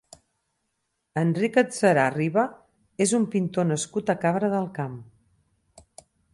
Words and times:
Enric 1.23 1.59
Adserà 1.63 2.07
Riba 2.15 2.47
és 3.07 3.15
un 3.19 3.29
pintor 3.37 3.69
nascut 3.75 4.13
a 4.15 4.19
Cabra 4.27 4.53
del 4.57 4.69
Camp. 4.81 5.01